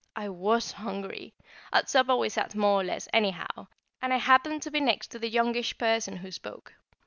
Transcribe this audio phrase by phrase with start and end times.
[0.15, 1.35] I was hungry.
[1.71, 3.67] At supper we sat more or less anyhow,
[4.01, 6.73] and I happened to be next the youngish person who spoke.